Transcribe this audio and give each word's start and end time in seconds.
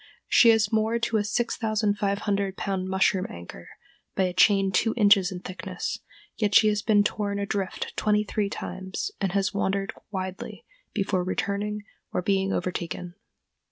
She 0.27 0.49
is 0.49 0.71
moored 0.73 1.03
to 1.03 1.17
a 1.17 1.23
6500 1.23 2.57
pound 2.57 2.87
mushroom 2.87 3.27
anchor 3.29 3.69
by 4.15 4.23
a 4.23 4.33
chain 4.33 4.71
two 4.71 4.95
inches 4.97 5.31
in 5.31 5.41
thickness, 5.41 5.99
yet 6.37 6.55
she 6.55 6.69
has 6.69 6.81
been 6.81 7.03
torn 7.03 7.37
adrift 7.37 7.95
twenty 7.95 8.23
three 8.23 8.49
times, 8.49 9.11
and 9.21 9.33
has 9.33 9.53
wandered 9.53 9.93
widely 10.09 10.65
before 10.91 11.23
returning 11.23 11.83
or 12.11 12.23
being 12.23 12.51
overtaken. 12.51 13.13